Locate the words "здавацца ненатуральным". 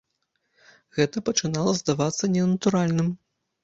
1.83-3.19